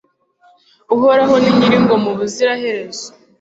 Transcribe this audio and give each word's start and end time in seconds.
uhoraho 0.95 1.35
ni 1.41 1.51
nyir'ingoma 1.57 2.07
ubuziraherezo 2.13 3.07